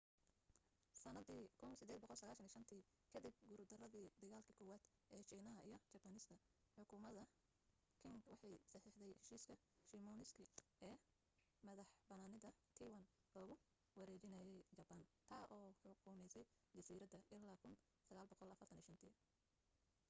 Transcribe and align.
sanaddii 0.99 1.41
1895tii 1.63 2.77
kadib 3.15 3.35
guurdaradii 3.49 4.05
dagaalki 4.23 4.55
koowaad 4.61 4.85
ee 5.17 5.19
shiinaha 5.31 5.61
iyo 5.67 5.77
jabaaniiska 5.95 6.35
xukuumadda 6.77 7.25
qing 8.03 8.17
waxay 8.31 8.55
saxiixday 8.71 9.11
heshiiska 9.19 9.55
shimonoseki 9.89 10.45
ee 10.87 10.95
madaxbanaanida 11.69 12.49
taiwan 12.79 13.05
loogu 13.35 13.55
wareejinayay 14.01 14.55
jabaan 14.79 15.01
taa 15.33 15.43
oo 15.59 15.67
xukumaysay 15.83 16.45
jasiiradda 16.79 17.17
illaa 17.37 17.57
1945 17.65 19.29